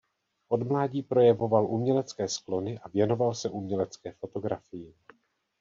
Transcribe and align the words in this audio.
Od 0.49 0.61
mládí 0.63 1.01
projevoval 1.01 1.65
umělecké 1.65 2.27
sklony 2.27 2.79
a 2.79 2.89
věnoval 2.89 3.33
se 3.33 3.49
umělecké 3.49 4.11
fotografii. 4.11 4.93